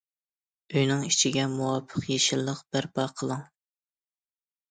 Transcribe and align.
ئۆينىڭ 0.77 1.03
ئىچىگە 1.09 1.43
مۇۋاپىق 1.57 2.07
يېشىللىق 2.13 2.63
بەرپا 2.77 3.05
قىلىڭ. 3.21 3.43